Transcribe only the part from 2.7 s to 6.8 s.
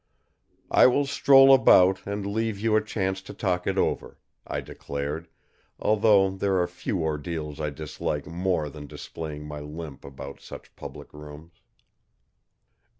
a chance to talk it over," I declared; although there are